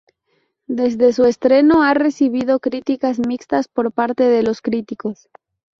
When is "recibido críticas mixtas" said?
1.93-3.67